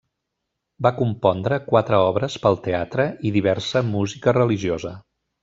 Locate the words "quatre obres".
1.67-2.39